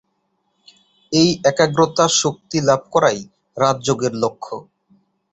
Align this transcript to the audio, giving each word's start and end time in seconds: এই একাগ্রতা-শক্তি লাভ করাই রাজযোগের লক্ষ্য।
এই 1.11 1.29
একাগ্রতা-শক্তি 1.43 2.57
লাভ 2.61 2.81
করাই 2.93 3.19
রাজযোগের 3.57 4.13
লক্ষ্য। 4.23 4.55